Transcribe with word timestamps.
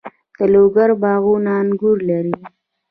د 0.37 0.39
لوګر 0.53 0.89
باغونه 1.01 1.51
انګور 1.61 1.97
لري. 2.09 2.33